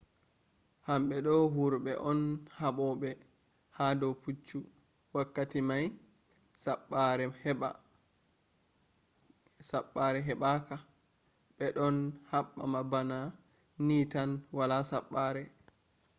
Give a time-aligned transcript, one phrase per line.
[0.87, 2.19] hamɓe do wurɓe on
[2.59, 3.09] haɓoɓe
[3.77, 4.57] ha do puccu
[5.13, 5.83] wakkati mai
[9.67, 10.75] saɓɓare heɓɓa ka
[11.55, 11.95] be ɗon
[12.31, 13.17] haɓɓa bana
[13.85, 15.43] ni tan wala saɓɓare